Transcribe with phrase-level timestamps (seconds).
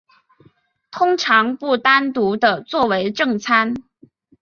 [0.89, 3.75] 通常不单独地作为正餐。